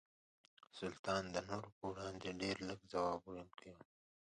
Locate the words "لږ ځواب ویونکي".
2.67-3.69